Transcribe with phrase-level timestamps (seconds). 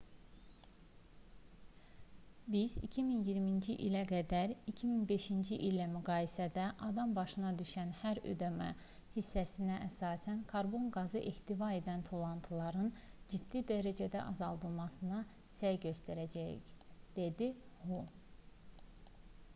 [2.53, 8.57] biz 2020-ci ilə qədər 2005-ci illə müqayisədə adam başına düşən hər üdm
[9.17, 12.89] hissəsinə əsasən karbon qazı ehtiva edən tullantıların
[13.35, 15.19] ciddi dərəcədə azaldılmasına
[15.61, 16.73] səy göstərəcəyik
[17.21, 17.51] dedi
[17.85, 18.01] hu